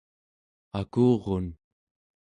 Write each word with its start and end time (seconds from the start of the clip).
akurun 0.79 1.45